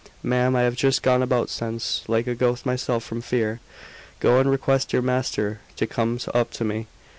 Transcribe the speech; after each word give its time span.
Ma'am, 0.23 0.55
I 0.55 0.63
have 0.63 0.75
just 0.75 1.03
gone 1.03 1.21
about 1.21 1.47
since, 1.47 2.01
like 2.07 2.25
a 2.25 2.33
ghost 2.33 2.65
myself 2.65 3.03
from 3.03 3.21
fear." 3.21 3.59
"Go 4.19 4.39
and 4.39 4.49
request 4.49 4.93
your 4.93 5.03
master 5.03 5.59
to 5.75 5.85
come 5.85 6.17
up 6.33 6.49
to 6.53 6.63
me." 6.63 6.87